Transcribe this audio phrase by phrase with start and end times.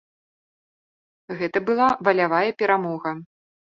[1.43, 3.19] Гэта была валявая перамога.